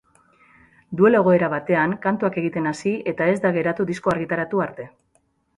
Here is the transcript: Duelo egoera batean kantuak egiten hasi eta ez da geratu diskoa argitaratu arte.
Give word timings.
Duelo 1.01 1.19
egoera 1.19 1.49
batean 1.51 1.93
kantuak 2.07 2.39
egiten 2.43 2.71
hasi 2.71 2.97
eta 3.13 3.29
ez 3.35 3.39
da 3.45 3.55
geratu 3.59 3.89
diskoa 3.93 4.15
argitaratu 4.19 4.65
arte. 4.69 4.91